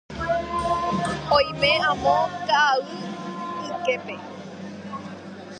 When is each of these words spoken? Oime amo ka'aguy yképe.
Oime 1.37 1.71
amo 1.89 2.17
ka'aguy 2.47 2.99
yképe. 3.67 4.15